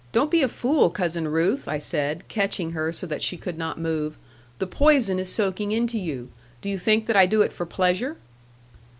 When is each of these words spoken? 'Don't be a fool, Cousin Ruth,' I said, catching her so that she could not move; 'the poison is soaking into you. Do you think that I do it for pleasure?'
'Don't 0.13 0.31
be 0.31 0.41
a 0.41 0.47
fool, 0.47 0.89
Cousin 0.89 1.27
Ruth,' 1.27 1.67
I 1.67 1.77
said, 1.77 2.27
catching 2.27 2.71
her 2.71 2.91
so 2.91 3.05
that 3.05 3.21
she 3.21 3.37
could 3.37 3.55
not 3.55 3.79
move; 3.79 4.17
'the 4.57 4.65
poison 4.65 5.19
is 5.19 5.31
soaking 5.31 5.71
into 5.71 5.99
you. 5.99 6.31
Do 6.63 6.69
you 6.71 6.79
think 6.79 7.05
that 7.05 7.15
I 7.15 7.27
do 7.27 7.43
it 7.43 7.53
for 7.53 7.67
pleasure?' 7.67 8.17